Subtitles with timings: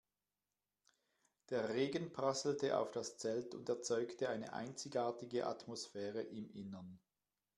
[1.51, 6.99] Der Regen prasselte auf das Zelt und erzeugte eine einzigartige Atmosphäre im Innern.